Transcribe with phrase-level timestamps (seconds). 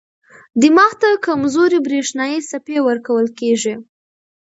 [0.61, 3.75] دماغ ته کمزورې برېښنايي څپې ورکول کېږي.